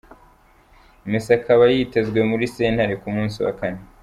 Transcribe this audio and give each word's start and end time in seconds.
Messi 1.09 1.31
akaba 1.39 1.63
yitezwe 1.73 2.19
muri 2.29 2.45
sentare 2.55 2.93
ku 3.01 3.07
musi 3.15 3.37
wa 3.45 3.53
kane. 3.59 3.81